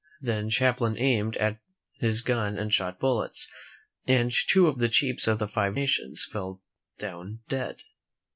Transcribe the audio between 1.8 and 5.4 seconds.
his gun and shot bullets, and two of the chiefs of